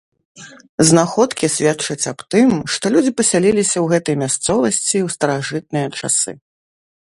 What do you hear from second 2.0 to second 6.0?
аб тым, што людзі пасяліліся ў гэтай мясцовасці ў старажытныя